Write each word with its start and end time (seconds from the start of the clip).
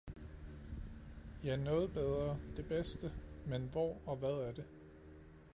ja 1.43 1.55
noget 1.55 1.93
bedre, 1.93 2.39
det 2.57 2.65
bedste, 2.67 3.11
men 3.47 3.61
hvor 3.71 3.97
og 4.05 4.15
hvad 4.17 4.31
er 4.47 4.51
det! 4.51 4.65